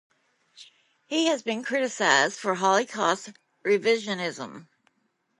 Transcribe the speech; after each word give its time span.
He 1.05 1.27
has 1.27 1.43
been 1.43 1.63
criticized 1.63 2.39
for 2.39 2.55
Holocaust 2.55 3.29
revisionism. 3.63 4.65